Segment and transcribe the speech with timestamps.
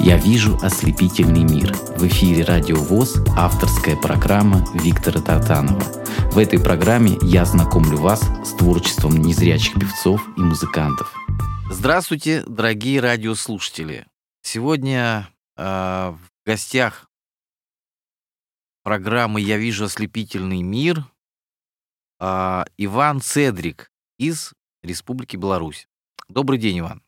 [0.00, 1.74] Я вижу ослепительный мир.
[1.96, 5.82] В эфире Радио ВОЗ авторская программа Виктора Татанова.
[6.30, 11.12] В этой программе я знакомлю вас с творчеством незрячих певцов и музыкантов.
[11.70, 14.06] Здравствуйте, дорогие радиослушатели.
[14.42, 17.10] Сегодня э, в гостях
[18.84, 21.04] программы «Я вижу ослепительный мир»
[22.20, 25.88] э, Иван Цедрик из Республики Беларусь.
[26.28, 27.02] Добрый день, Иван.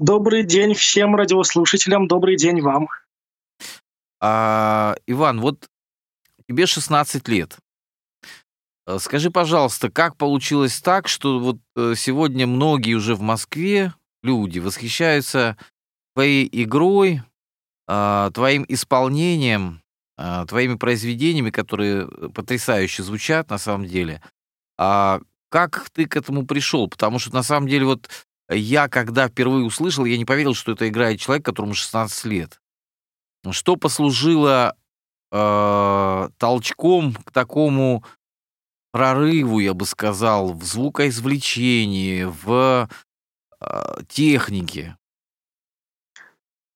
[0.00, 2.88] Добрый день всем радиослушателям, добрый день вам.
[4.20, 5.68] А, Иван, вот
[6.48, 7.56] тебе 16 лет.
[8.88, 14.58] Э, скажи, пожалуйста, как получилось так, что вот э, сегодня многие уже в Москве люди
[14.58, 15.56] восхищаются
[16.14, 17.22] твоей игрой,
[17.86, 19.80] а, твоим исполнением,
[20.16, 24.20] а, твоими произведениями, которые э, потрясающе звучат на самом деле.
[24.76, 26.88] А как ты к этому пришел?
[26.88, 28.08] Потому что на самом деле вот
[28.50, 32.60] я, когда впервые услышал, я не поверил, что это играет человек, которому 16 лет.
[33.50, 34.76] Что послужило
[35.32, 38.04] э, толчком к такому
[38.92, 42.88] прорыву, я бы сказал, в звукоизвлечении, в
[43.60, 44.96] э, технике?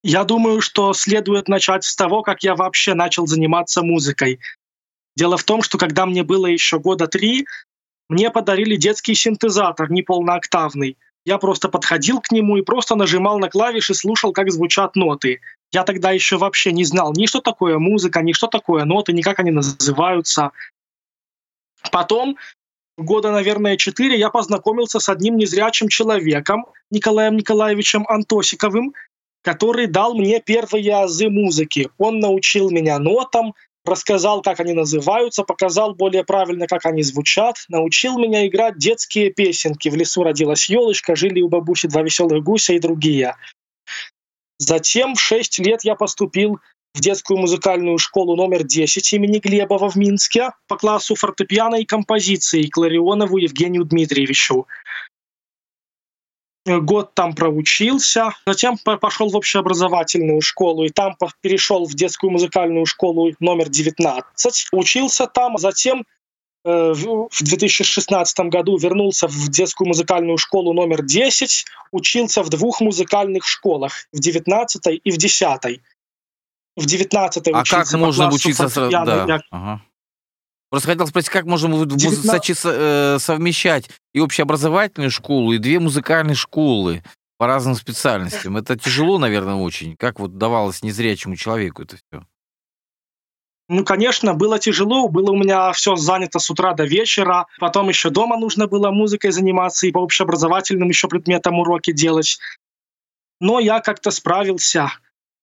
[0.02, 4.40] Я думаю, что следует начать с того, как я вообще начал заниматься музыкой.
[5.16, 7.46] Дело в том, что когда мне было еще года три,
[8.08, 10.96] мне подарили детский синтезатор неполнооктавный—
[11.28, 15.40] я просто подходил к нему и просто нажимал на клавиши, слушал, как звучат ноты.
[15.70, 19.20] Я тогда еще вообще не знал ни что такое музыка, ни что такое ноты, ни
[19.20, 20.52] как они называются.
[21.92, 22.38] Потом,
[22.96, 28.94] года, наверное, четыре, я познакомился с одним незрячим человеком, Николаем Николаевичем Антосиковым,
[29.42, 31.90] который дал мне первые азы музыки.
[31.98, 33.54] Он научил меня нотам,
[33.88, 39.88] рассказал, как они называются, показал более правильно, как они звучат, научил меня играть детские песенки.
[39.88, 43.34] В лесу родилась елочка, жили у бабуси два веселых гуся и другие.
[44.58, 46.58] Затем в 6 лет я поступил
[46.94, 52.68] в детскую музыкальную школу номер 10 имени Глебова в Минске по классу фортепиано и композиции
[52.68, 54.66] Кларионову Евгению Дмитриевичу
[56.68, 63.32] год там проучился, затем пошел в общеобразовательную школу и там перешел в детскую музыкальную школу
[63.40, 66.04] номер 19, учился там, затем
[66.64, 73.46] э, в 2016 году вернулся в детскую музыкальную школу номер 10, учился в двух музыкальных
[73.46, 75.80] школах, в 19 и в 10.
[76.76, 78.90] В 19 а как можно учиться сразу?
[78.90, 79.40] Да.
[79.50, 79.82] Ага.
[80.70, 82.60] Просто хотел спросить, как можно в 19...
[82.64, 87.02] Э, совмещать и общеобразовательную школу, и две музыкальные школы
[87.38, 88.56] по разным специальностям?
[88.56, 89.96] Это тяжело, наверное, очень.
[89.96, 92.24] Как вот давалось незрячему человеку это все?
[93.70, 98.08] Ну, конечно, было тяжело, было у меня все занято с утра до вечера, потом еще
[98.08, 102.38] дома нужно было музыкой заниматься и по общеобразовательным еще предметам уроки делать.
[103.40, 104.90] Но я как-то справился,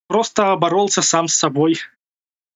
[0.07, 1.77] просто боролся сам с собой.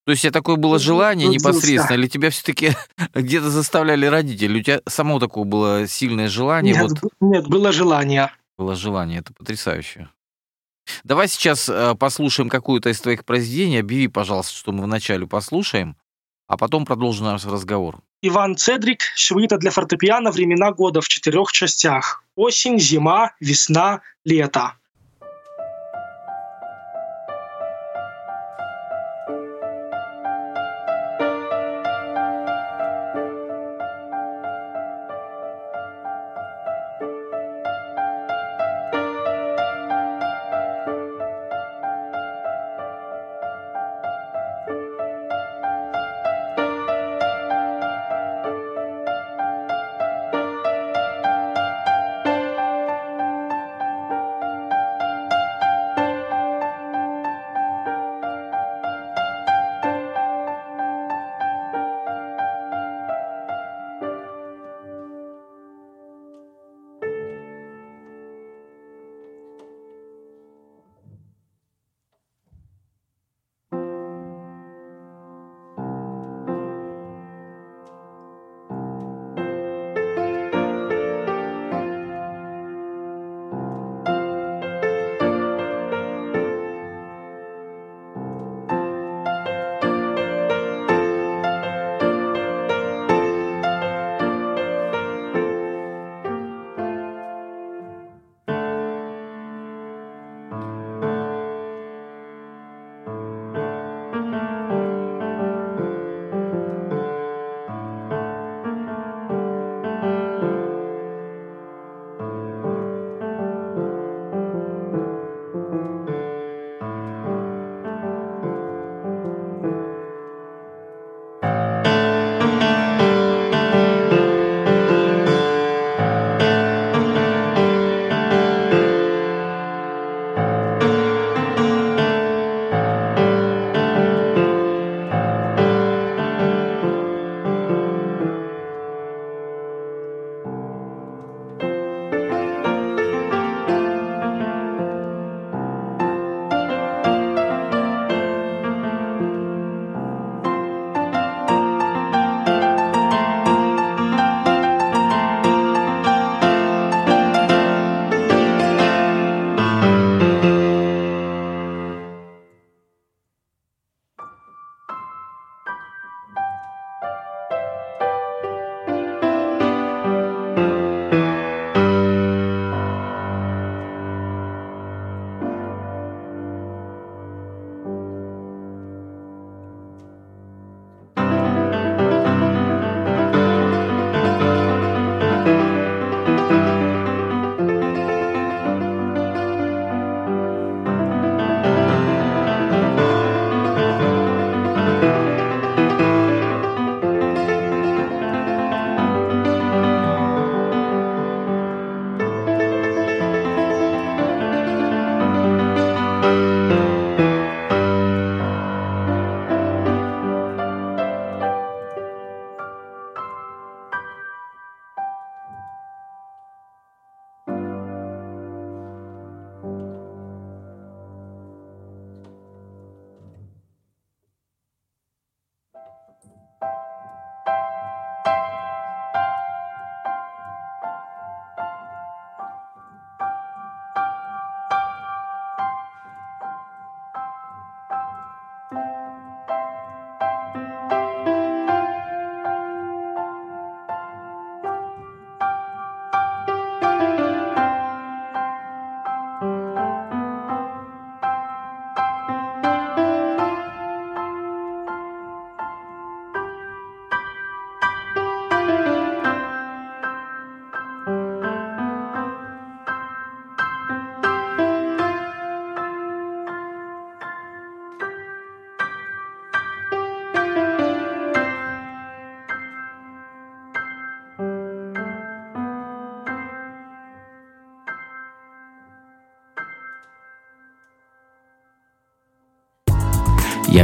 [0.09, 2.71] То есть, у тебя такое было желание непосредственно, или тебя все-таки
[3.13, 4.59] где-то заставляли родители?
[4.59, 6.73] У тебя самого такого было сильное желание?
[6.73, 7.11] Нет, вот...
[7.19, 8.31] нет, было желание.
[8.57, 10.09] Было желание, это потрясающе.
[11.03, 13.77] Давай сейчас э, послушаем какую-то из твоих произведений.
[13.77, 15.95] Объяви, пожалуйста, что мы вначале послушаем,
[16.47, 17.99] а потом продолжим наш разговор.
[18.23, 22.23] Иван Цедрик, сюита для фортепиано «Времена года» в четырех частях.
[22.35, 24.73] Осень, зима, весна, лето.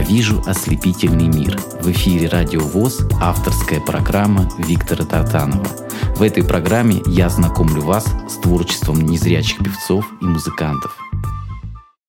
[0.05, 1.57] Вижу ослепительный мир.
[1.81, 5.65] В эфире Радио ВОЗ авторская программа Виктора Тартанова.
[6.15, 10.95] В этой программе я знакомлю вас с творчеством незрячих певцов и музыкантов.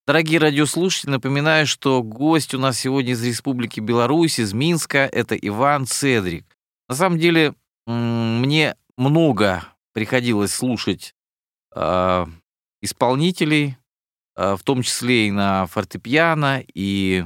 [0.07, 5.87] Дорогие радиослушатели, напоминаю, что гость у нас сегодня из Республики Беларусь, из Минска, это Иван
[5.87, 6.45] Цедрик.
[6.89, 7.55] На самом деле,
[7.87, 9.65] мне много
[9.95, 11.15] приходилось слушать
[11.75, 12.27] э,
[12.83, 13.77] исполнителей,
[14.37, 17.25] э, в том числе и на фортепиано, и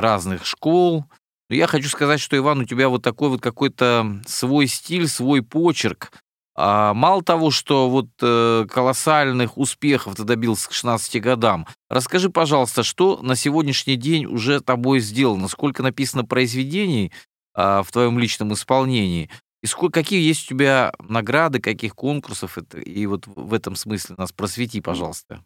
[0.00, 1.04] разных школ.
[1.48, 5.42] Но я хочу сказать, что, Иван, у тебя вот такой вот какой-то свой стиль, свой
[5.42, 6.12] почерк.
[6.58, 12.82] А мало того, что вот э, колоссальных успехов ты добился к 16 годам, расскажи, пожалуйста,
[12.82, 17.12] что на сегодняшний день уже тобой сделано, сколько написано произведений
[17.54, 19.28] э, в твоем личном исполнении,
[19.62, 24.14] и сколько, какие есть у тебя награды, каких конкурсов, это, и вот в этом смысле
[24.16, 25.44] нас просвети, пожалуйста.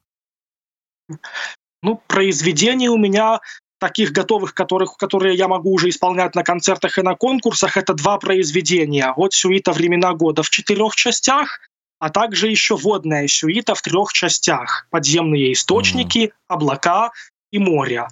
[1.82, 3.40] Ну, произведений у меня
[3.80, 8.18] таких готовых, которых, которые я могу уже исполнять на концертах и на конкурсах, это два
[8.18, 9.12] произведения.
[9.16, 11.58] Вот сюита «Времена года» в четырех частях,
[11.98, 14.86] а также еще водная сюита в трех частях.
[14.90, 16.32] Подземные источники, mm-hmm.
[16.48, 17.10] облака
[17.50, 18.06] и море.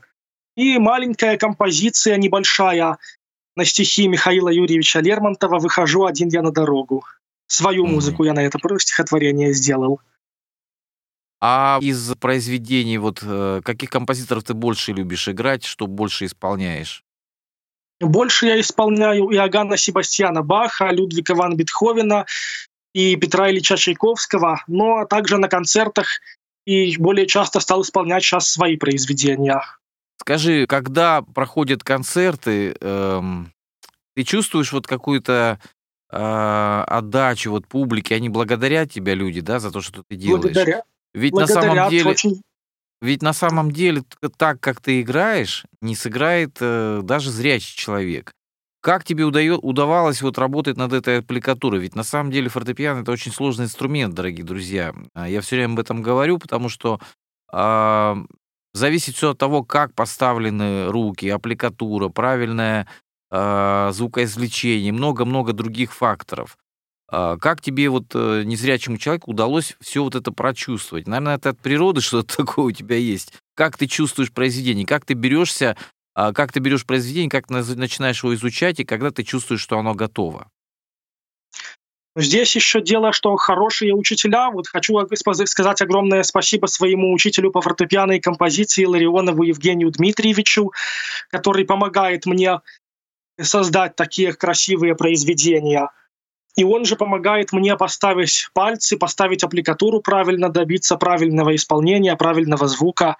[0.57, 2.99] И маленькая композиция небольшая
[3.55, 7.05] на стихи Михаила Юрьевича Лермонтова «Выхожу один я на дорогу».
[7.47, 7.91] Свою mm-hmm.
[7.91, 10.01] музыку я на это стихотворение сделал.
[11.41, 17.05] А из произведений, вот э, каких композиторов ты больше любишь играть, что больше исполняешь?
[18.01, 22.27] Больше я исполняю Иоганна Себастьяна Баха, Людвига ван Бетховена
[22.93, 26.21] и Петра Ильича Чайковского, но также на концертах
[26.65, 29.63] и более часто стал исполнять сейчас свои произведения.
[30.21, 33.53] Скажи, когда проходят концерты, эм,
[34.15, 35.61] ты чувствуешь вот какую-то
[36.11, 40.43] э, отдачу вот публике, они благодарят тебя, люди, да, за то, что ты делаешь?
[40.43, 40.83] Благодаря.
[41.19, 42.43] Ведь на самом деле, очень...
[43.01, 44.03] ведь на самом деле
[44.37, 48.33] так, как ты играешь, не сыграет э, даже зрячий человек.
[48.81, 51.81] Как тебе удает, удавалось вот работать над этой аппликатурой?
[51.81, 54.95] Ведь на самом деле фортепиано это очень сложный инструмент, дорогие друзья.
[55.15, 57.01] А я все время об этом говорю, потому что
[57.53, 58.15] э,
[58.75, 62.87] зависит все от того, как поставлены руки, аппликатура, правильное
[63.33, 66.57] э, звукоизвлечение, много-много других факторов.
[67.11, 71.07] А, как тебе вот э, незрячему человеку удалось все вот это прочувствовать?
[71.07, 73.33] Наверное, это от природы что-то такое у тебя есть.
[73.55, 74.87] Как ты чувствуешь произведение?
[74.87, 75.77] Как ты берешься,
[76.15, 79.95] а, как ты берешь произведение, как начинаешь его изучать, и когда ты чувствуешь, что оно
[79.95, 80.51] готово?
[82.17, 84.51] Здесь еще дело, что хорошие учителя.
[84.51, 84.99] Вот хочу
[85.47, 90.73] сказать огромное спасибо своему учителю по фортепиано и композиции Ларионову Евгению Дмитриевичу,
[91.31, 92.61] который помогает мне
[93.41, 95.91] создать такие красивые произведения.
[96.59, 103.17] И он же помогает мне поставить пальцы, поставить аппликатуру правильно, добиться правильного исполнения, правильного звука.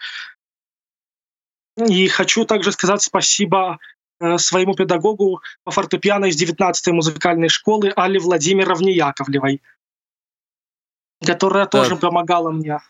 [1.77, 3.79] И хочу также сказать спасибо
[4.19, 9.63] э, своему педагогу по фортепиано из 19-й музыкальной школы Алле Владимировне Яковлевой,
[11.25, 11.83] которая так.
[11.83, 12.81] тоже помогала мне.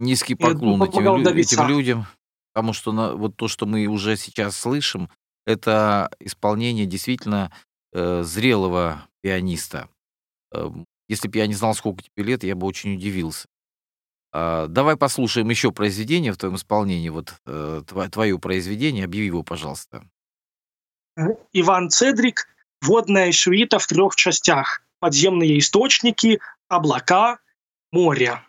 [0.00, 2.06] Низкий поклон этим, этим людям,
[2.52, 5.08] потому что на, вот то, что мы уже сейчас слышим,
[5.46, 7.52] это исполнение действительно
[7.92, 9.88] э, зрелого пианиста.
[10.52, 13.48] Эм, если бы я не знал, сколько тебе лет, я бы очень удивился.
[14.30, 20.04] А, давай послушаем еще произведение в твоем исполнении, вот э, твое произведение, объяви его, пожалуйста.
[21.52, 22.46] Иван Цедрик,
[22.82, 24.82] водная сюита в трех частях.
[25.00, 27.38] Подземные источники, облака,
[27.92, 28.42] море.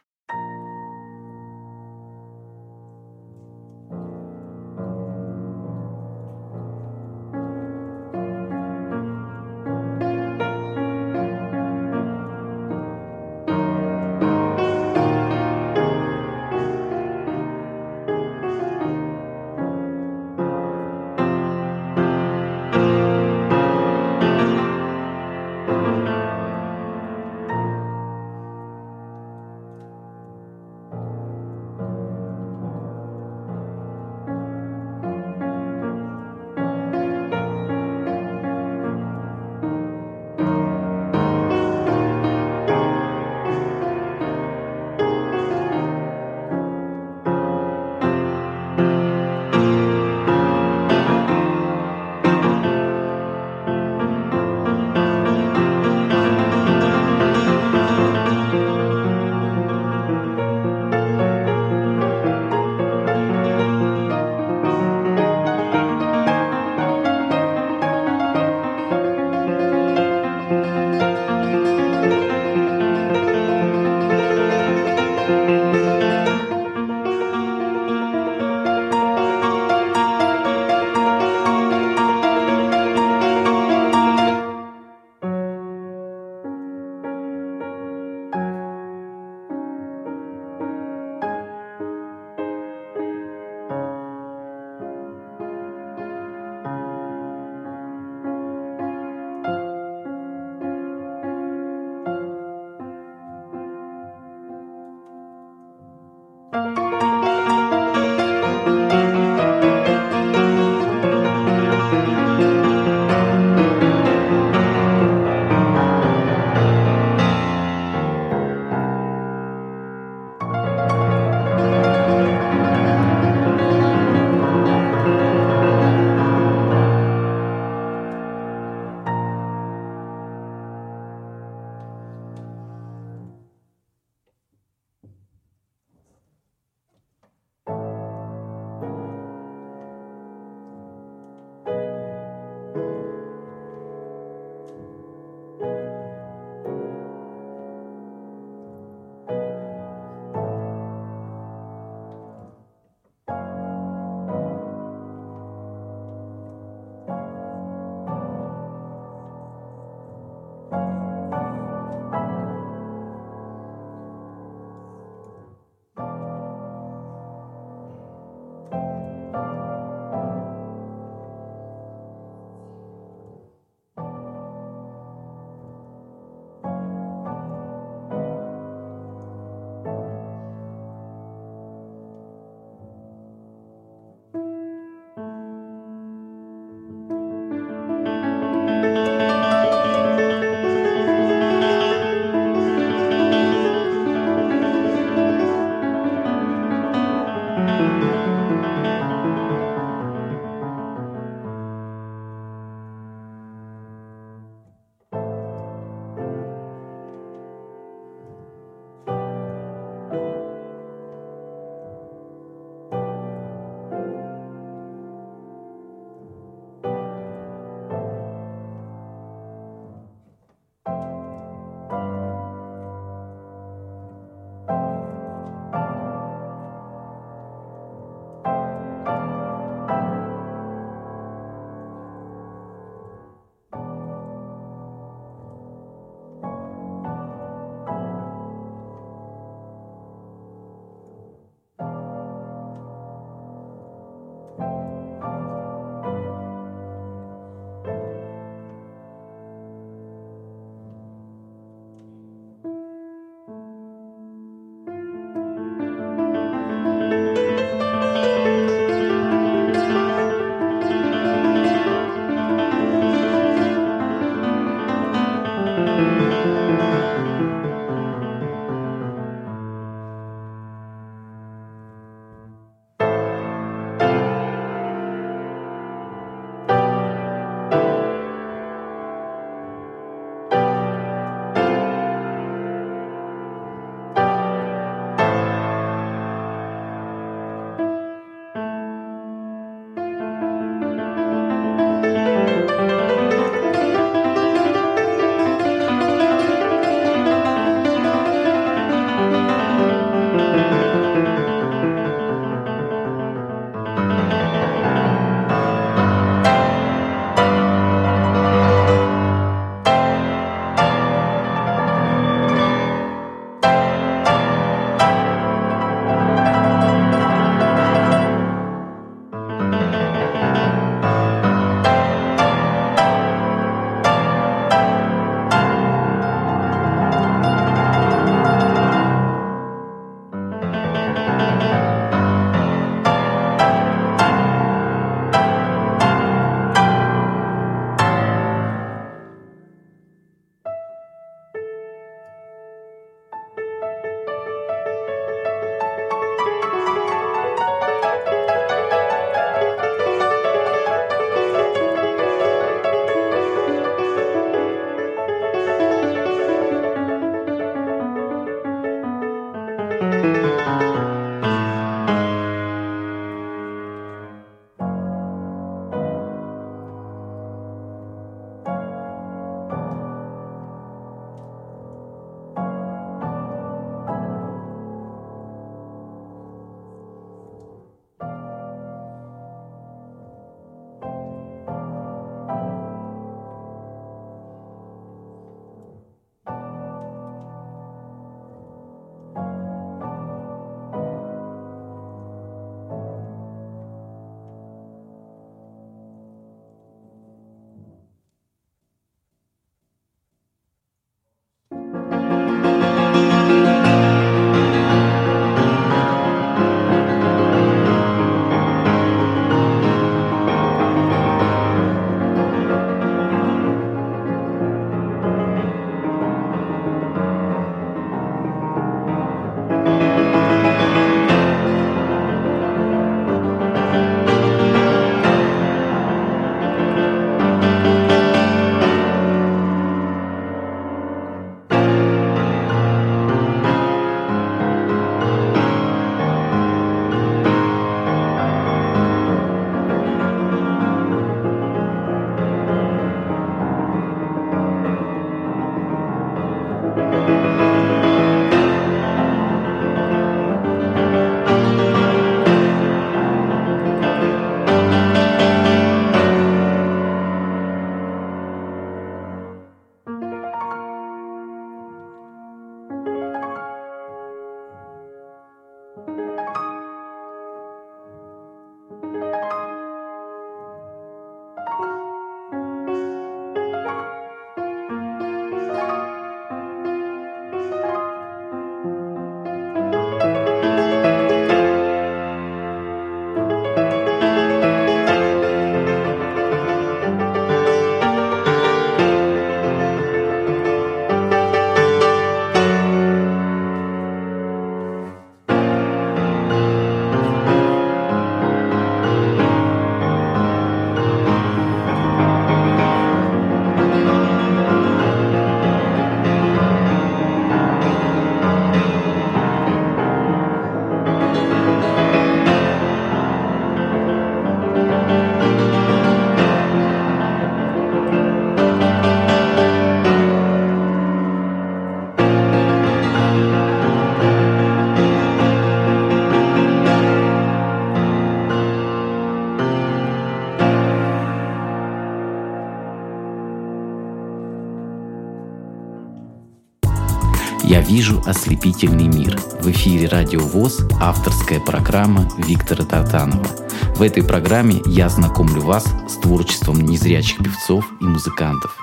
[538.30, 539.38] Ослепительный мир».
[539.62, 543.48] В эфире «Радио ВОЗ» авторская программа Виктора Татанова.
[543.96, 548.78] В этой программе я знакомлю вас с творчеством незрячих певцов и музыкантов.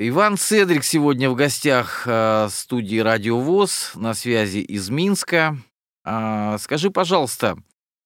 [0.00, 5.58] Иван Седрик сегодня в гостях э, студии «Радио ВОЗ» на связи из Минска.
[6.04, 7.56] Э, скажи, пожалуйста,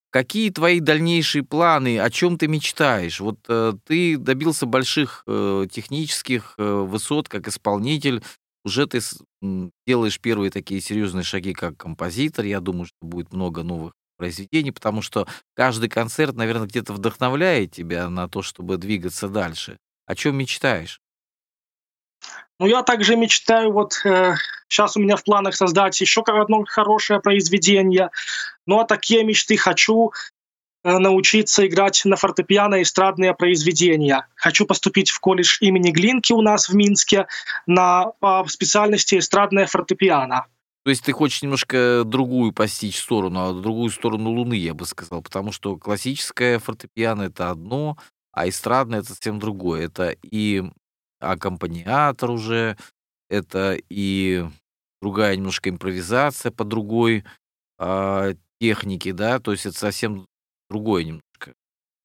[0.08, 3.20] какие твои дальнейшие планы, о чем ты мечтаешь?
[3.20, 8.22] Вот э, ты добился больших э, технических высот как исполнитель,
[8.64, 9.00] уже ты
[9.86, 12.44] делаешь первые такие серьезные шаги как композитор.
[12.44, 18.08] Я думаю, что будет много новых произведений, потому что каждый концерт, наверное, где-то вдохновляет тебя
[18.08, 19.78] на то, чтобы двигаться дальше.
[20.06, 21.00] О чем мечтаешь?
[22.60, 24.34] Ну, я также мечтаю, вот э,
[24.68, 28.10] сейчас у меня в планах создать еще одно хорошее произведение.
[28.66, 30.12] Ну, а такие мечты хочу
[30.84, 34.26] научиться играть на фортепиано эстрадные произведения.
[34.34, 37.26] Хочу поступить в колледж имени Глинки у нас в Минске
[37.66, 40.46] на по специальности эстрадное фортепиано.
[40.84, 45.22] То есть ты хочешь немножко другую постичь сторону, а другую сторону Луны, я бы сказал,
[45.22, 47.96] потому что классическое фортепиано— это одно,
[48.32, 49.86] а эстрадное— это совсем другое.
[49.86, 50.64] Это и
[51.20, 52.76] аккомпаниатор уже,
[53.30, 54.44] это и
[55.00, 57.24] другая немножко импровизация по другой
[57.78, 60.26] э, технике, да, то есть это совсем
[60.72, 61.54] другое немножко.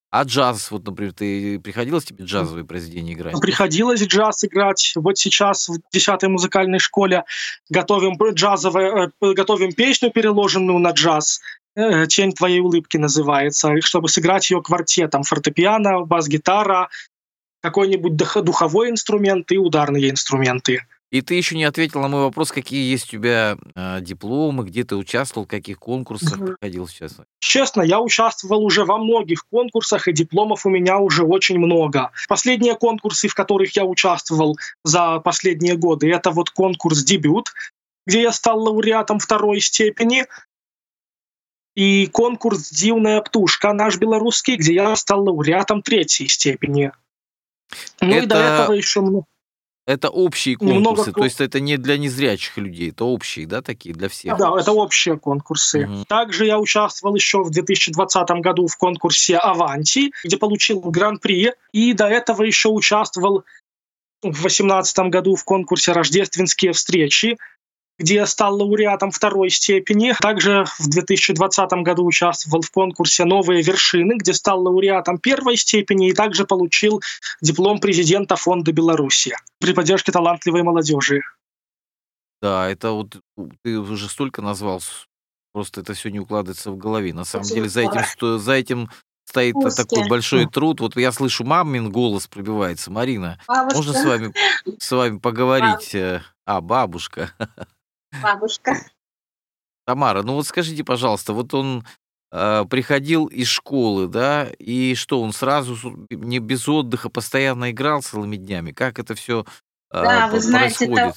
[0.09, 3.39] А джаз, вот, например, ты приходилось тебе джазовые произведения играть?
[3.41, 4.93] Приходилось джаз играть.
[4.95, 7.23] Вот сейчас в 10 музыкальной школе
[7.69, 11.41] готовим джазовое, э, готовим песню, переложенную на джаз.
[11.75, 15.23] Э, «Тень твоей улыбки» называется, чтобы сыграть ее квартетом.
[15.23, 16.89] Фортепиано, бас-гитара,
[17.61, 20.87] какой-нибудь духовой инструмент и ударные инструменты.
[21.09, 24.83] И ты еще не ответил на мой вопрос, какие есть у тебя э, дипломы, где
[24.83, 26.47] ты участвовал, в каких конкурсах угу.
[26.47, 27.15] проходил сейчас?
[27.39, 32.11] Честно, я участвовал уже во многих конкурсах, и дипломов у меня уже очень много.
[32.27, 37.53] Последние конкурсы, в которых я участвовал за последние годы, это вот конкурс «Дебют»,
[38.05, 40.25] где я стал лауреатом второй степени,
[41.73, 46.91] и конкурс «Дивная птушка» наш белорусский, где я стал лауреатом третьей степени.
[48.01, 48.23] Ну это...
[48.23, 49.25] и до этого еще много.
[49.87, 51.11] Это общие конкурсы, Немного...
[51.13, 54.37] то есть это не для незрячих людей, это общие, да, такие для всех?
[54.37, 55.87] Да, это общие конкурсы.
[55.87, 56.03] Угу.
[56.09, 62.07] Также я участвовал еще в 2020 году в конкурсе «Аванти», где получил гран-при, и до
[62.07, 63.45] этого еще участвовал
[64.21, 67.37] в 2018 году в конкурсе «Рождественские встречи»,
[67.97, 70.13] где я стал лауреатом второй степени.
[70.19, 76.13] Также в 2020 году участвовал в конкурсе «Новые вершины», где стал лауреатом первой степени и
[76.13, 77.01] также получил
[77.41, 81.21] диплом президента Фонда Беларуси при поддержке талантливой молодежи.
[82.41, 83.17] Да, это вот
[83.63, 84.81] ты уже столько назвал,
[85.53, 87.13] просто это все не укладывается в голове.
[87.13, 88.89] На самом деле за этим, за этим
[89.25, 89.83] стоит Пусти.
[89.83, 90.79] такой большой труд.
[90.79, 92.91] Вот я слышу, мамин голос пробивается.
[92.91, 93.77] Марина, бабушка.
[93.77, 94.33] можно с вами,
[94.79, 95.93] с вами поговорить?
[95.93, 96.23] Бабушка.
[96.45, 97.31] А, бабушка.
[98.21, 98.75] Бабушка.
[99.85, 101.85] Тамара, ну вот скажите, пожалуйста, вот он
[102.31, 105.77] э, приходил из школы, да, и что, он сразу
[106.09, 108.71] не без отдыха постоянно играл целыми днями?
[108.71, 109.45] Как это все
[109.91, 111.13] э, да, вы знаете, это,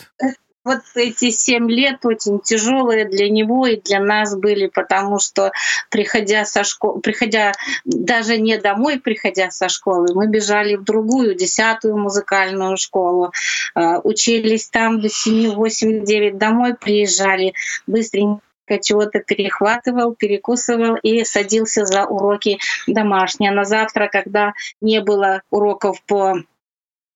[0.65, 5.53] вот эти семь лет очень тяжелые для него и для нас были, потому что
[5.89, 7.53] приходя со школы, приходя
[7.85, 13.33] даже не домой, приходя со школы, мы бежали в другую, десятую музыкальную школу,
[13.75, 17.55] а, учились там до 7, 8, 9, домой приезжали,
[17.87, 18.43] быстренько
[18.83, 23.51] чего-то перехватывал, перекусывал и садился за уроки домашние.
[23.51, 26.45] На завтра, когда не было уроков по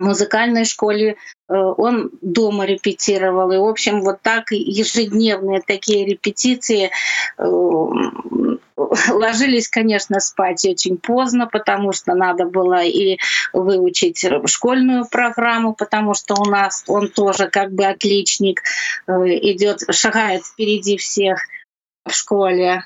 [0.05, 1.17] музыкальной школе,
[1.49, 3.51] э, он дома репетировал.
[3.53, 6.91] И, в общем, вот так ежедневные такие репетиции
[7.39, 7.45] э,
[9.11, 13.19] ложились, конечно, спать очень поздно, потому что надо было и
[13.53, 18.63] выучить школьную программу, потому что у нас он тоже как бы отличник,
[19.07, 21.41] э, идет, шагает впереди всех
[22.05, 22.85] в школе.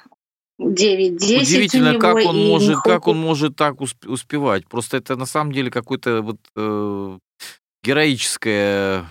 [0.61, 4.67] 9-10 Удивительно, как он может, как он может так успевать.
[4.67, 7.19] Просто это на самом деле какой-то вот э,
[7.85, 9.07] героическая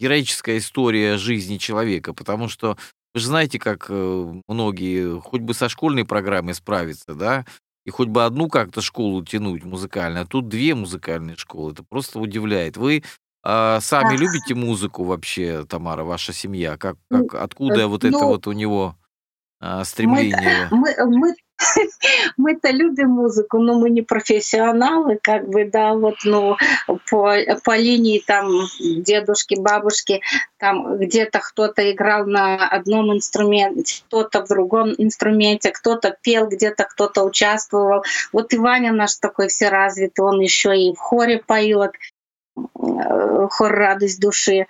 [0.00, 2.76] героическая история жизни человека, потому что
[3.14, 7.46] вы же знаете, как э, многие, хоть бы со школьной программой справиться, да,
[7.84, 11.72] и хоть бы одну как-то школу тянуть музыкальную, а тут две музыкальные школы.
[11.72, 12.76] Это просто удивляет.
[12.76, 13.04] Вы
[13.44, 14.24] а, сами да.
[14.24, 16.76] любите музыку вообще, Тамара, ваша семья?
[16.76, 18.96] Как, как откуда вот ну, это вот у него?
[19.62, 20.66] А, стремление?
[20.72, 21.34] Мы, мы, мы,
[22.36, 26.56] мы-то любим музыку, но мы не профессионалы, как бы, да, вот, ну,
[27.08, 28.48] по, по линии там
[28.80, 30.20] дедушки, бабушки,
[30.58, 37.22] там где-то кто-то играл на одном инструменте, кто-то в другом инструменте, кто-то пел, где-то кто-то
[37.22, 38.02] участвовал.
[38.32, 41.92] Вот и Ваня наш такой все развитый, он еще и в хоре поет,
[42.56, 44.66] э, хор «Радость души».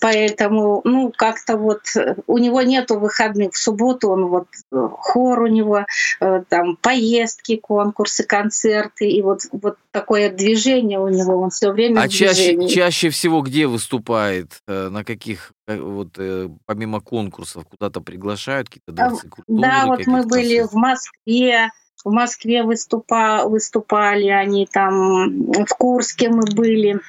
[0.00, 3.52] Поэтому, ну, как-то вот э, у него нету выходных.
[3.52, 5.86] В субботу он вот э, хор у него,
[6.20, 12.00] э, там поездки, конкурсы, концерты, и вот, вот такое движение у него, он все время
[12.00, 14.62] А чаще, чаще всего где выступает?
[14.66, 16.18] На каких, вот
[16.64, 19.60] помимо конкурсов, куда-то приглашают, какие-то дворцы культуры?
[19.60, 21.70] Да, вот мы были в Москве,
[22.04, 27.00] в Москве выступа, выступали они там, в Курске мы были,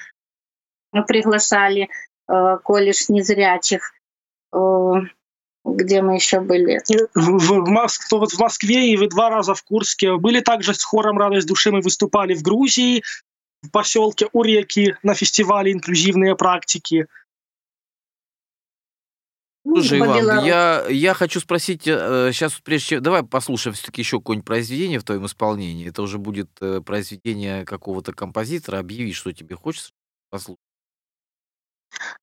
[0.91, 1.89] мы приглашали.
[2.27, 3.93] Э, колледж незрячих.
[4.53, 4.57] Э,
[5.63, 6.79] где мы еще были?
[7.13, 8.11] В, в, Моск...
[8.11, 10.17] вот в Москве и вы два раза в Курске.
[10.17, 13.03] Были также с хором «Радость души» мы выступали в Грузии,
[13.61, 17.07] в поселке Уреки на фестивале «Инклюзивные практики».
[19.67, 23.01] Ну, Слушай, Иван, я, я хочу спросить, сейчас э, прежде чем...
[23.01, 25.89] Давай послушаем все-таки еще какое-нибудь произведение в твоем исполнении.
[25.89, 26.49] Это уже будет
[26.85, 28.77] произведение какого-то композитора.
[28.77, 29.89] Объяви, что тебе хочется
[30.29, 30.59] послушать.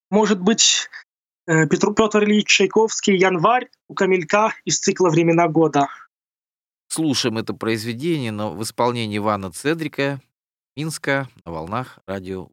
[0.09, 0.89] Может быть,
[1.47, 5.87] э, Петр, Петр Ильич Чайковский «Январь» у Камелька из цикла «Времена года».
[6.87, 10.21] Слушаем это произведение в исполнении Ивана Цедрика,
[10.75, 12.49] Минска, на волнах радио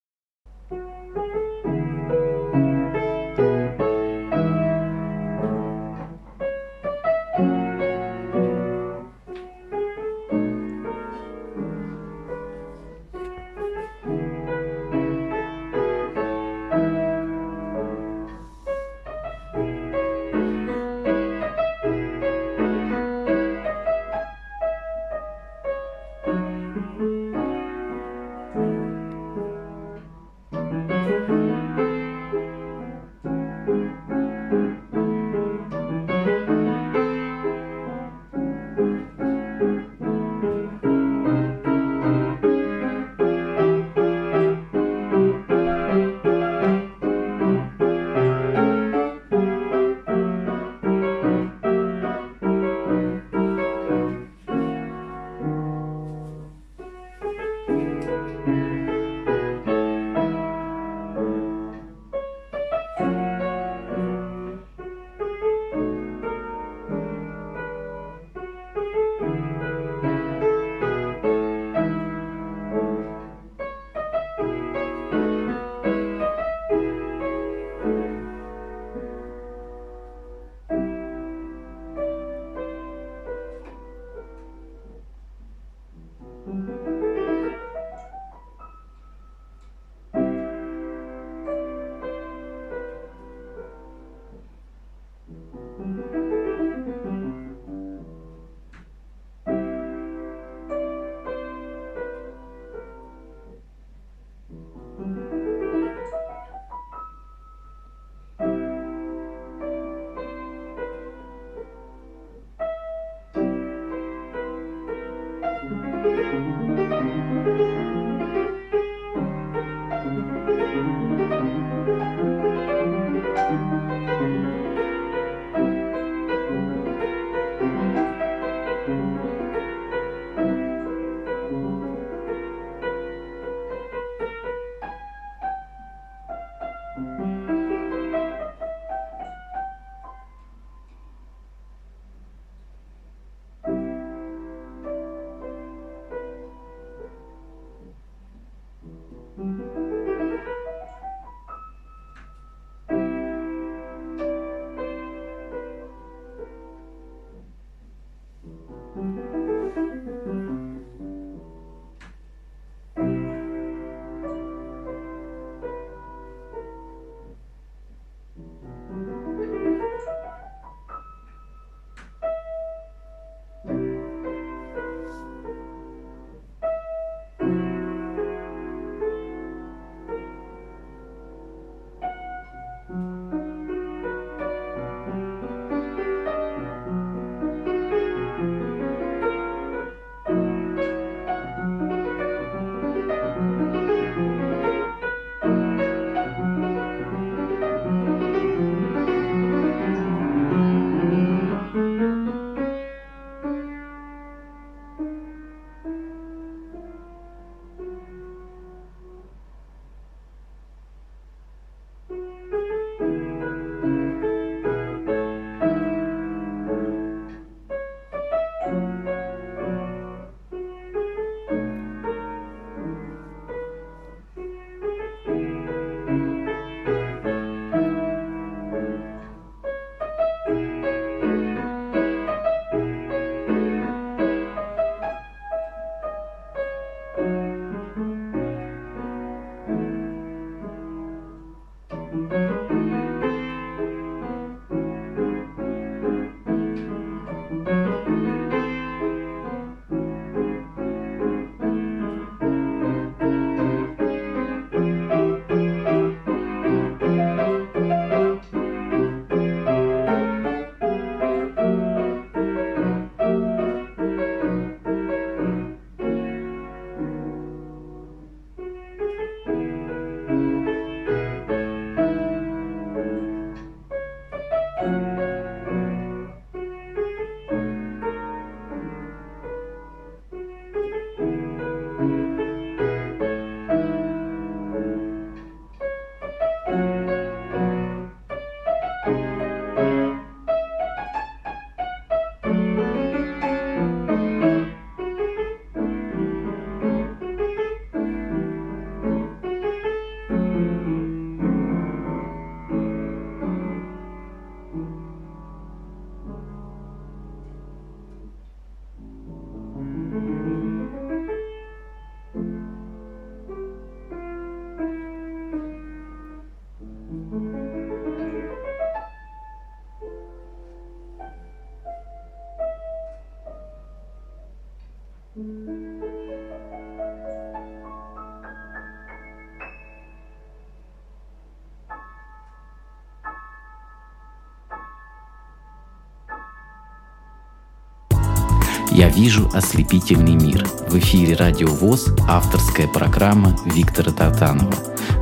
[339.11, 340.65] Вижу ослепительный мир.
[340.89, 344.73] В эфире Радио ВОЗ авторская программа Виктора Татанова.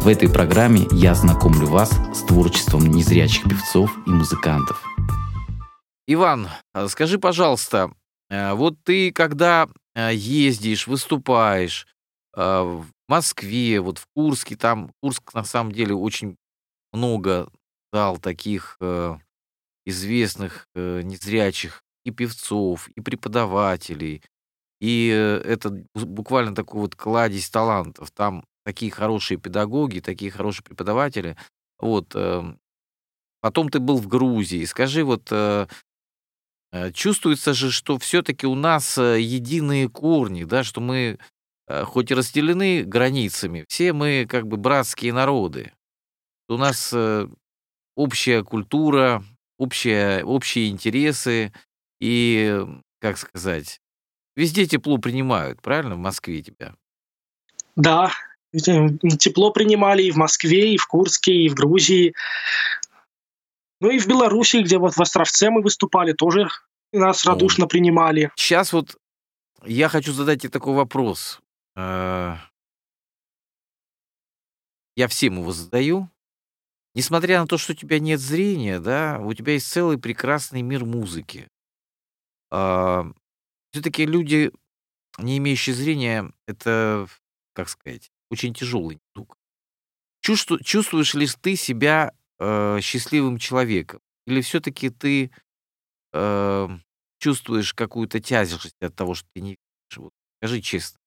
[0.00, 4.82] В этой программе я знакомлю вас с творчеством незрячих певцов и музыкантов.
[6.06, 6.48] Иван,
[6.88, 7.90] скажи, пожалуйста,
[8.30, 11.86] э, вот ты когда э, ездишь, выступаешь
[12.36, 16.36] э, в Москве, вот в Курске, там Курск на самом деле очень
[16.92, 17.48] много
[17.92, 18.78] дал таких
[19.86, 24.22] известных незрячих и певцов, и преподавателей.
[24.80, 28.10] И э, это буквально такой вот кладезь талантов.
[28.10, 31.36] Там такие хорошие педагоги, такие хорошие преподаватели.
[31.78, 32.14] Вот.
[32.14, 32.58] Эм,
[33.40, 34.64] потом ты был в Грузии.
[34.64, 35.66] Скажи, вот э,
[36.72, 41.18] э, чувствуется же, что все-таки у нас единые корни, да, что мы
[41.84, 45.70] хоть и разделены границами, все мы как бы братские народы.
[46.48, 46.94] У нас
[47.94, 49.22] общая культура,
[49.58, 51.52] общие, общие интересы,
[52.00, 52.64] и,
[53.00, 53.80] как сказать,
[54.36, 56.74] везде тепло принимают, правильно, в Москве тебя?
[57.76, 58.10] Да,
[58.52, 62.14] тепло принимали и в Москве, и в Курске, и в Грузии.
[63.80, 66.48] Ну и в Беларуси, где вот в Островце мы выступали, тоже
[66.92, 67.68] нас радушно О.
[67.68, 68.32] принимали.
[68.36, 68.96] Сейчас вот
[69.64, 71.40] я хочу задать тебе такой вопрос.
[71.76, 72.36] Э,
[74.96, 76.10] я всем его задаю.
[76.94, 80.84] Несмотря на то, что у тебя нет зрения, да, у тебя есть целый прекрасный мир
[80.84, 81.46] музыки.
[82.50, 83.06] А,
[83.72, 84.50] все-таки люди,
[85.18, 87.06] не имеющие зрения, это,
[87.52, 89.36] как сказать, очень тяжелый недуг.
[90.20, 94.00] Чувству, чувствуешь ли ты себя э, счастливым человеком?
[94.26, 95.30] Или все-таки ты
[96.12, 96.68] э,
[97.18, 99.98] чувствуешь какую-то тяжесть от того, что ты не видишь?
[99.98, 100.98] Вот, скажи честно.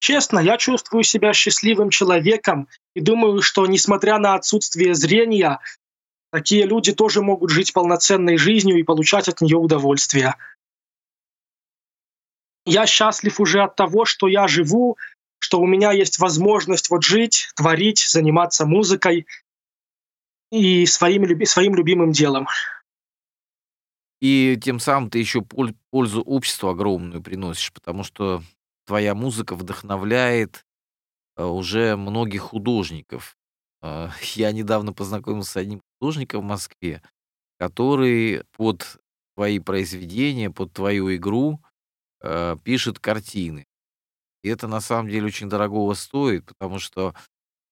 [0.00, 5.60] Честно, я чувствую себя счастливым человеком и думаю, что несмотря на отсутствие зрения,
[6.30, 10.36] Такие люди тоже могут жить полноценной жизнью и получать от нее удовольствие.
[12.64, 14.96] Я счастлив уже от того, что я живу,
[15.38, 19.26] что у меня есть возможность вот жить, творить, заниматься музыкой
[20.52, 22.46] и своим, своим любимым делом.
[24.20, 25.42] И тем самым ты еще
[25.90, 28.42] пользу обществу огромную приносишь, потому что
[28.84, 30.66] твоя музыка вдохновляет
[31.36, 33.38] э, уже многих художников.
[33.82, 37.02] Э, я недавно познакомился с одним художника в Москве,
[37.58, 38.98] который под
[39.36, 41.60] твои произведения, под твою игру
[42.22, 43.66] э, пишет картины.
[44.42, 47.14] И это на самом деле очень дорогого стоит, потому что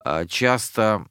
[0.04, 1.06] э, часто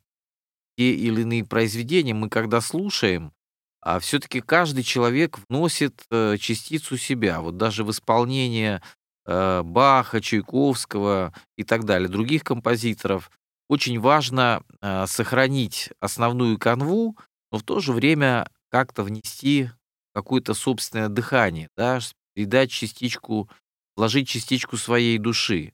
[0.77, 3.33] те или иные произведения мы когда слушаем,
[3.81, 7.41] а все-таки каждый человек вносит э, частицу себя.
[7.41, 8.81] Вот даже в исполнение
[9.25, 13.31] э, Баха, Чайковского и так далее, других композиторов,
[13.68, 17.18] очень важно э, сохранить основную канву,
[17.51, 19.70] но в то же время как-то внести
[20.13, 21.99] какое-то собственное дыхание, да,
[22.34, 23.49] передать частичку,
[23.95, 25.74] вложить частичку своей души.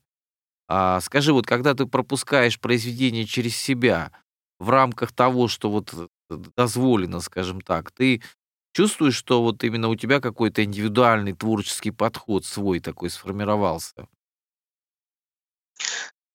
[0.68, 4.12] А скажи, вот когда ты пропускаешь произведение через себя
[4.58, 6.08] в рамках того, что вот э,
[6.56, 8.22] дозволено, скажем так, ты
[8.74, 14.08] чувствуешь, что вот именно у тебя какой-то индивидуальный творческий подход свой такой сформировался?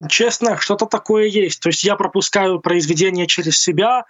[0.07, 1.59] Честно, что-то такое есть.
[1.59, 4.05] То есть я пропускаю произведение через себя,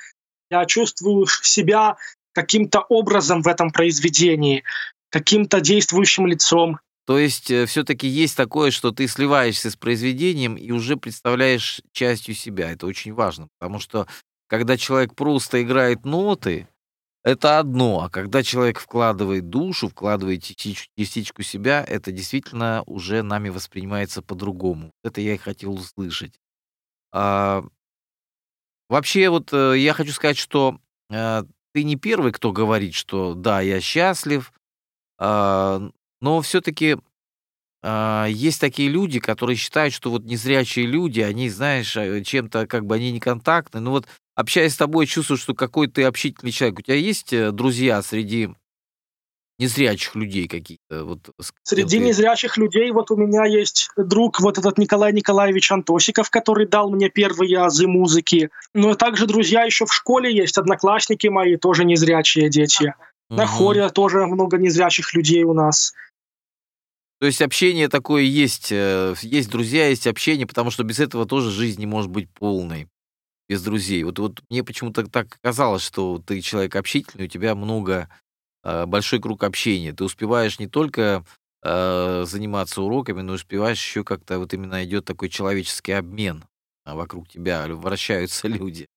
[0.51, 1.97] я чувствую себя
[2.33, 4.63] каким-то образом в этом произведении,
[5.09, 6.79] каким-то действующим лицом.
[7.05, 12.35] То есть э, все-таки есть такое, что ты сливаешься с произведением и уже представляешь частью
[12.35, 12.71] себя.
[12.71, 14.07] Это очень важно, потому что
[14.47, 16.67] когда человек просто играет ноты,
[17.23, 24.21] это одно, а когда человек вкладывает душу, вкладывает частичку себя, это действительно уже нами воспринимается
[24.21, 24.91] по-другому.
[25.03, 26.39] Это я и хотел услышать.
[27.11, 27.65] А,
[28.89, 30.79] вообще, вот э, я хочу сказать, что
[31.11, 31.43] а,
[31.73, 34.53] ты не первый, кто говорит, что да, я счастлив,
[35.17, 35.89] а,
[36.21, 36.97] но все-таки
[37.81, 42.85] а, есть такие люди, которые считают, что вот незрячие люди, они, знаешь, э, чем-то как
[42.85, 43.79] бы они не контактны.
[43.79, 44.07] Ну вот
[44.39, 46.79] общаясь с тобой, чувствую, что какой ты общительный человек.
[46.79, 48.49] У тебя есть э, друзья среди
[49.59, 51.03] незрячих людей какие-то?
[51.03, 51.19] Вот,
[51.63, 52.05] Среди ты...
[52.05, 57.09] незрячих людей вот у меня есть друг, вот этот Николай Николаевич Антосиков, который дал мне
[57.09, 58.49] первые азы музыки.
[58.73, 62.93] Но также друзья еще в школе есть, одноклассники мои, тоже незрячие дети.
[63.29, 63.37] Угу.
[63.37, 65.93] На хоре тоже много незрячих людей у нас.
[67.19, 71.51] То есть общение такое есть, э, есть друзья, есть общение, потому что без этого тоже
[71.51, 72.87] жизнь не может быть полной
[73.49, 74.03] без друзей.
[74.03, 78.07] Вот, вот мне почему-то так казалось, что ты человек общительный, у тебя много,
[78.63, 79.91] э, большой круг общения.
[79.91, 81.25] Ты успеваешь не только
[81.63, 86.45] э, заниматься уроками, но успеваешь еще как-то вот именно идет такой человеческий обмен.
[86.85, 88.87] А вокруг тебя вращаются люди.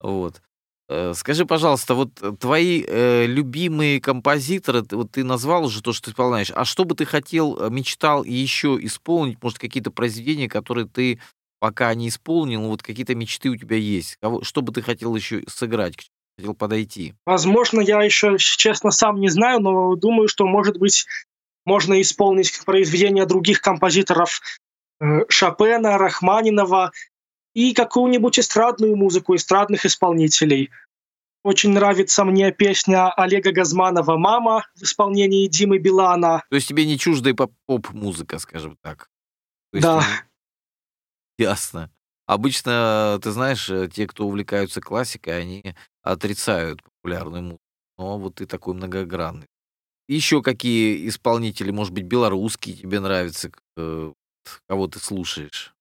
[0.00, 0.40] Вот.
[0.88, 6.10] Э, скажи, пожалуйста, вот твои э, любимые композиторы, вот ты назвал уже то, что ты
[6.10, 11.20] исполняешь, а что бы ты хотел, э, мечтал еще исполнить, может, какие-то произведения, которые ты
[11.60, 14.16] пока не исполнил, вот какие-то мечты у тебя есть?
[14.16, 17.14] Кого, что бы ты хотел еще сыграть, к чему хотел подойти?
[17.24, 21.06] Возможно, я еще, честно, сам не знаю, но думаю, что, может быть,
[21.64, 24.40] можно исполнить произведения других композиторов
[25.00, 26.92] э, Шопена, Рахманинова
[27.54, 30.70] и какую-нибудь эстрадную музыку эстрадных исполнителей.
[31.42, 36.42] Очень нравится мне песня Олега Газманова «Мама» в исполнении Димы Билана.
[36.50, 39.08] То есть тебе не чуждая поп-музыка, скажем так?
[39.72, 40.02] да.
[41.40, 41.90] Ясно.
[42.26, 47.62] Обычно, ты знаешь, э, те, кто увлекаются классикой, они отрицают популярную музыку.
[47.96, 49.46] Но вот ты такой многогранный.
[50.06, 54.12] Еще какие исполнители, может быть, белорусские тебе нравятся, э,
[54.68, 55.74] кого ты слушаешь?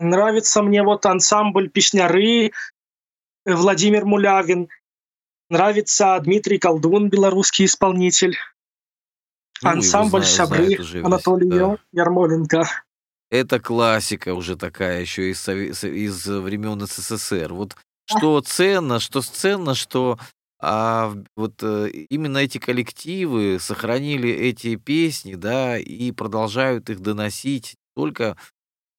[0.00, 2.50] Нравится мне вот ансамбль «Песняры», э,
[3.44, 4.70] Владимир Мулявин.
[5.50, 8.38] Нравится Дмитрий Колдун, белорусский исполнитель.
[9.60, 11.76] Ну, ансамбль знаю, «Сябры» Анатолий да.
[11.92, 12.66] Ярмоленко.
[13.32, 17.54] Это классика уже такая, еще из, из времен СССР.
[17.54, 17.74] Вот
[18.04, 20.18] что ценно, что ценно, что
[20.60, 28.36] а, вот э, именно эти коллективы сохранили эти песни, да, и продолжают их доносить только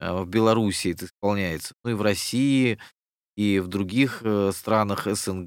[0.00, 2.80] а, в Беларуси это исполняется, ну и в России,
[3.36, 5.46] и в других э, странах СНГ,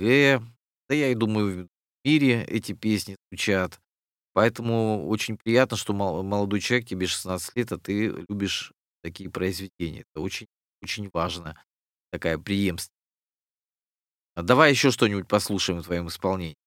[0.88, 3.82] да я и думаю, в мире эти песни звучат.
[4.34, 8.72] Поэтому очень приятно, что молодой человек, тебе 16 лет, а ты любишь
[9.02, 10.02] такие произведения.
[10.02, 10.48] Это очень,
[10.82, 11.56] очень важно,
[12.12, 12.92] такая преемственность.
[14.36, 16.58] А давай еще что-нибудь послушаем в твоем исполнении.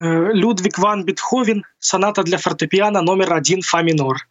[0.00, 4.28] Э, Людвиг ван Бетховен, соната для фортепиано номер один фа минор.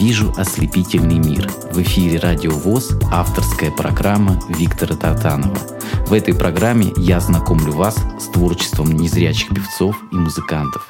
[0.00, 1.46] Вижу ослепительный мир.
[1.72, 5.58] В эфире Радио ВОЗ авторская программа Виктора Татанова.
[6.06, 10.88] В этой программе я знакомлю вас с творчеством незрячих певцов и музыкантов.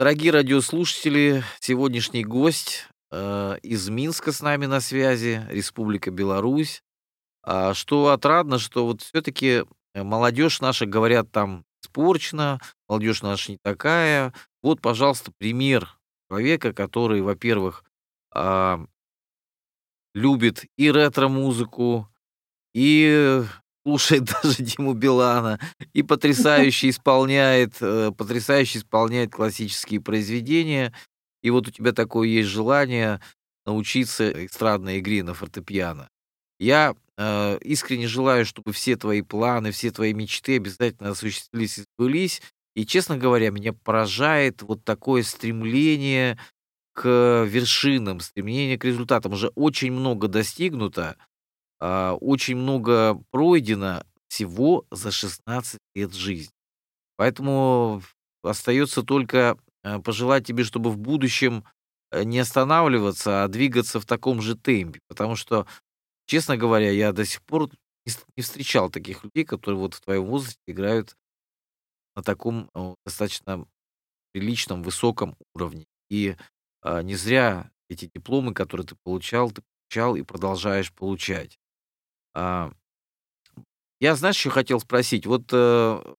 [0.00, 6.82] Дорогие радиослушатели, сегодняшний гость э, из Минска с нами на связи, Республика Беларусь.
[7.44, 9.62] А что отрадно, что вот все-таки
[9.94, 14.34] молодежь наша, говорят, там испорчена, молодежь наша не такая.
[14.60, 15.95] Вот, пожалуйста, пример
[16.28, 17.84] человека, который, во-первых,
[18.32, 18.84] а,
[20.14, 22.08] любит и ретро-музыку,
[22.74, 23.42] и
[23.84, 25.60] слушает даже Диму Билана,
[25.92, 30.92] и потрясающе исполняет, э, потрясающе исполняет классические произведения.
[31.42, 33.20] И вот у тебя такое есть желание
[33.64, 36.08] научиться эстрадной игре на фортепиано.
[36.58, 42.42] Я э, искренне желаю, чтобы все твои планы, все твои мечты обязательно осуществились и сбылись.
[42.76, 46.38] И, честно говоря, меня поражает вот такое стремление
[46.92, 49.32] к вершинам, стремление к результатам.
[49.32, 51.16] Уже очень много достигнуто,
[51.80, 56.52] а, очень много пройдено всего за 16 лет жизни.
[57.16, 58.02] Поэтому
[58.42, 61.64] остается только э, пожелать тебе, чтобы в будущем
[62.10, 65.00] э, не останавливаться, а двигаться в таком же темпе.
[65.08, 65.66] Потому что,
[66.26, 67.70] честно говоря, я до сих пор
[68.36, 71.16] не встречал таких людей, которые вот в твоем возрасте играют
[72.16, 72.70] на таком
[73.04, 73.66] достаточно
[74.32, 75.86] приличном, высоком уровне.
[76.10, 76.36] И
[76.82, 81.58] а, не зря эти дипломы, которые ты получал, ты получал и продолжаешь получать.
[82.34, 82.72] А,
[84.00, 86.14] я, знаешь, еще хотел спросить, вот э,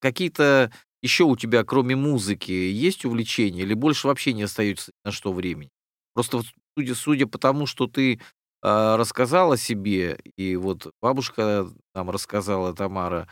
[0.00, 0.72] какие-то
[1.02, 5.70] еще у тебя, кроме музыки, есть увлечения или больше вообще не остается на что времени?
[6.14, 6.42] Просто
[6.76, 8.18] судя, судя по тому, что ты э,
[8.62, 13.28] рассказала себе, и вот бабушка нам рассказала, Тамара,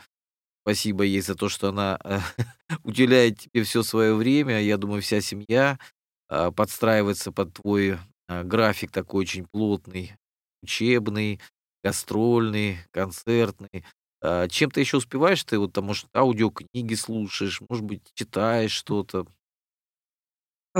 [0.67, 2.19] Спасибо ей за то, что она э,
[2.83, 4.61] уделяет тебе все свое время.
[4.61, 5.79] Я думаю, вся семья
[6.29, 7.97] э, подстраивается под твой
[8.27, 10.17] э, график такой очень плотный,
[10.61, 11.39] учебный,
[11.85, 13.85] гастрольный, концертный.
[14.21, 15.41] А, чем ты еще успеваешь?
[15.45, 19.25] Ты вот там, может, аудиокниги слушаешь, может быть, читаешь что-то?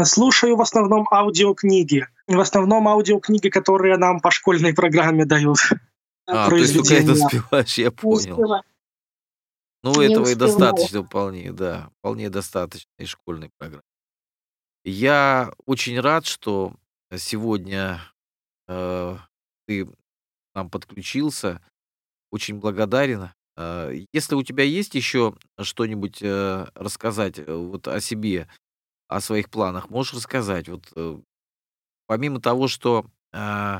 [0.04, 2.08] Слушаю в основном аудиокниги.
[2.28, 5.60] В основном аудиокниги, которые нам по школьной программе дают.
[6.26, 8.64] А, то есть только это успеваешь, я понял.
[9.94, 13.84] Ну, Не этого и достаточно вполне, да, вполне достаточно из школьной программы.
[14.84, 16.74] Я очень рад, что
[17.16, 18.02] сегодня
[18.68, 19.18] э,
[19.68, 19.88] ты
[20.56, 21.62] нам подключился.
[22.32, 23.30] Очень благодарен.
[23.56, 28.48] Э, если у тебя есть еще что-нибудь э, рассказать э, вот о себе,
[29.08, 30.70] о своих планах, можешь рассказать.
[30.70, 31.18] Вот э,
[32.08, 33.80] помимо того, что э,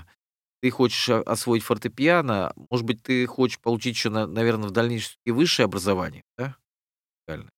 [0.62, 5.66] ты хочешь освоить фортепиано, может быть, ты хочешь получить еще, наверное, в дальнейшем и высшее
[5.66, 6.56] образование, да?
[7.26, 7.50] Правильно.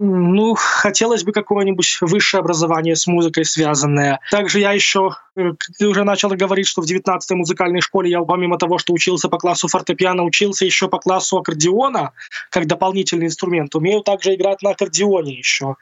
[0.00, 4.18] Ну, хотелось бы какое-нибудь высшее образование с музыкой связанное.
[4.28, 8.58] Также я еще, э, ты уже начал говорить, что в 19-й музыкальной школе я помимо
[8.58, 12.12] того, что учился по классу фортепиано, учился еще по классу аккордеона,
[12.50, 13.72] как дополнительный инструмент.
[13.76, 15.76] Умею также играть на аккордеоне еще.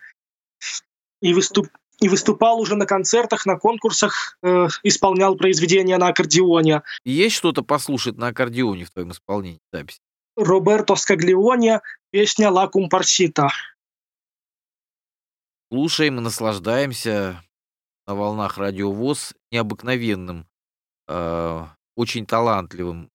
[1.23, 1.69] И выступ
[2.03, 6.83] и выступал уже на концертах, на конкурсах, э, исполнял произведения на аккордеоне.
[7.05, 10.01] Есть что-то послушать на аккордеоне в твоем исполнении записи?
[10.37, 11.79] Роберто Скаглиони,
[12.11, 13.51] песня «Ла Кумпарсита».
[15.71, 17.41] Слушаем и наслаждаемся
[18.09, 20.47] на волнах радиовоз необыкновенным,
[21.07, 23.11] э, очень талантливым.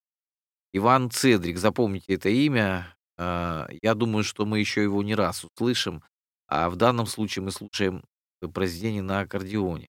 [0.71, 2.95] Иван Цедрик, запомните это имя.
[3.17, 6.03] Э, я думаю, что мы еще его не раз услышим.
[6.47, 8.05] А в данном случае мы слушаем
[8.53, 9.88] произведение на аккордеоне.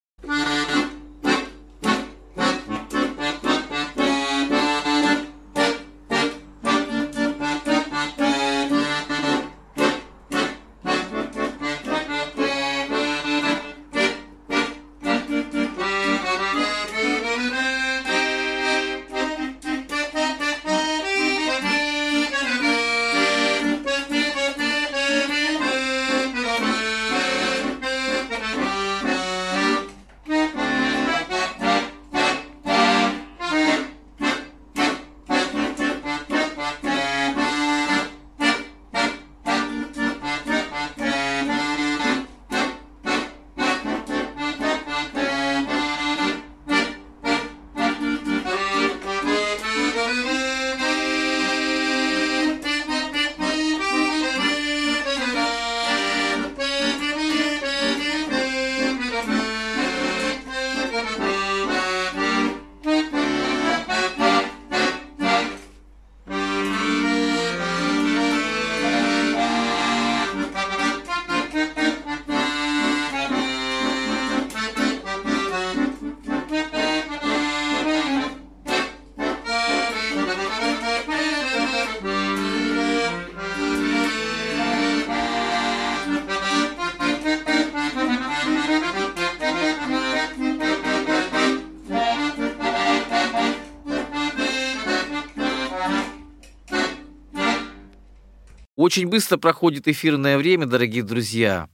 [98.79, 101.68] Очень быстро проходит эфирное время, дорогие друзья.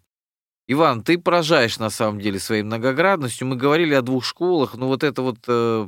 [0.67, 3.47] Иван, ты поражаешь на самом деле своей многоградностью.
[3.47, 5.87] Мы говорили о двух школах, но вот это вот э,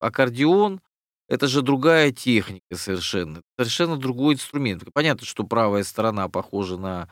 [0.00, 0.80] аккордеон,
[1.28, 4.82] это же другая техника совершенно, совершенно другой инструмент.
[4.92, 7.08] Понятно, что правая сторона похожа на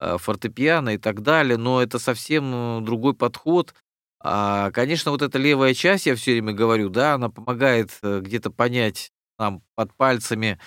[0.00, 3.74] э, фортепиано и так далее, но это совсем другой подход.
[4.18, 8.50] А, конечно, вот эта левая часть, я все время говорю, да, она помогает э, где-то
[8.50, 10.58] понять нам под пальцами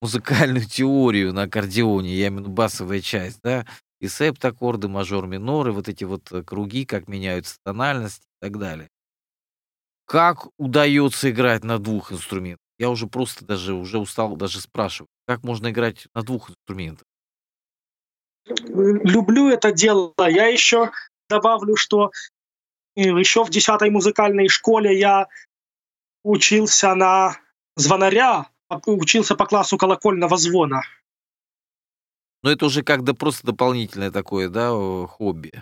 [0.00, 3.66] музыкальную теорию на аккордеоне, я виду басовая часть, да,
[4.00, 8.88] и септаккорды, мажор, миноры, вот эти вот э, круги, как меняются тональности и так далее.
[10.06, 12.64] Как удается играть на двух инструментах?
[12.78, 17.04] Я уже просто даже уже устал даже спрашивать, как можно играть на двух инструментах?
[18.46, 20.14] Люблю это дело.
[20.18, 20.90] Я еще
[21.28, 22.10] добавлю, что
[22.96, 25.28] э, еще в 10 музыкальной школе я
[26.24, 27.36] учился на
[27.76, 28.49] звонаря,
[28.86, 30.82] учился по классу колокольного звона.
[32.42, 34.70] Но это уже как-то просто дополнительное такое, да,
[35.06, 35.52] хобби.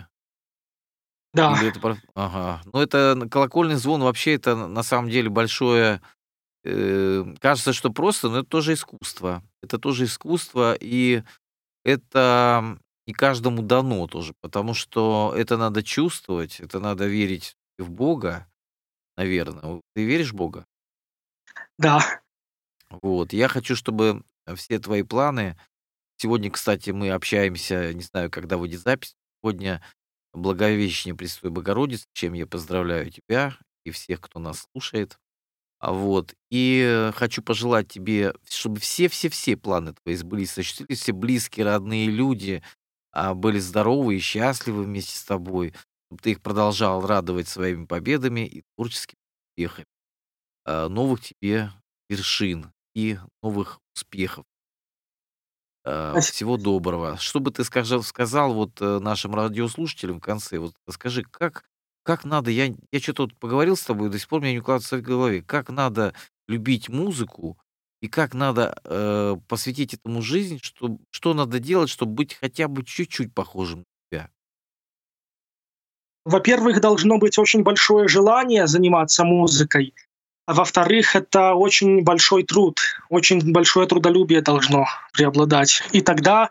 [1.33, 1.55] Да.
[1.59, 1.97] Или это...
[2.15, 2.61] Ага.
[2.71, 6.01] Ну, это колокольный звон вообще это на самом деле большое...
[6.63, 9.43] Э, кажется, что просто, но это тоже искусство.
[9.61, 11.23] Это тоже искусство, и
[11.83, 18.47] это не каждому дано тоже, потому что это надо чувствовать, это надо верить в Бога,
[19.17, 19.81] наверное.
[19.95, 20.65] Ты веришь в Бога?
[21.77, 22.21] Да.
[22.89, 23.33] Вот.
[23.33, 24.23] Я хочу, чтобы
[24.55, 25.57] все твои планы...
[26.21, 29.15] Сегодня, кстати, мы общаемся, не знаю, когда выйдет запись.
[29.41, 29.81] Сегодня
[30.33, 35.17] Благовещение Пресвятой Богородицы, чем я поздравляю тебя и всех, кто нас слушает.
[35.79, 36.35] А вот.
[36.51, 42.61] И хочу пожелать тебе, чтобы все-все-все планы твои сбылись, осуществились, все близкие, родные люди
[43.11, 45.73] а, были здоровы и счастливы вместе с тобой,
[46.07, 49.19] чтобы ты их продолжал радовать своими победами и творческими
[49.51, 49.87] успехами.
[50.65, 51.71] А, новых тебе
[52.09, 54.45] вершин и новых успехов.
[55.85, 57.17] Э, всего доброго.
[57.17, 60.59] Что бы ты сказал, сказал вот э, нашим радиослушателям в конце?
[60.59, 61.63] Вот скажи, как,
[62.03, 64.97] как надо, я, я что-то вот поговорил с тобой, до сих пор мне не укладывается
[64.97, 66.13] в голове, как надо
[66.47, 67.57] любить музыку
[68.01, 72.83] и как надо э, посвятить этому жизнь, что, что надо делать, чтобы быть хотя бы
[72.83, 74.29] чуть-чуть похожим на тебя?
[76.25, 79.93] Во-первых, должно быть очень большое желание заниматься музыкой.
[80.49, 82.79] А во-вторых, это очень большой труд,
[83.09, 85.83] очень большое трудолюбие должно преобладать.
[85.91, 86.49] И тогда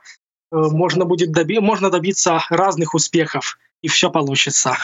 [0.52, 4.76] э, можно будет доби можно добиться разных успехов, и все получится.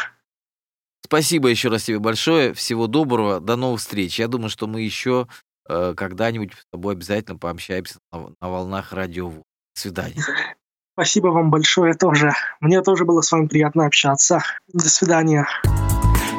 [1.05, 2.55] Спасибо еще раз тебе большое.
[2.55, 3.39] Всего доброго.
[3.39, 4.19] До новых встреч.
[4.19, 5.29] Я думаю, что мы еще
[5.69, 9.31] э, когда-нибудь с тобой обязательно пообщаемся на, на волнах радио.
[9.31, 9.43] До
[9.75, 10.25] свидания.
[10.95, 12.33] Спасибо вам большое тоже.
[12.59, 14.43] Мне тоже было с вами приятно общаться.
[14.73, 15.47] До свидания.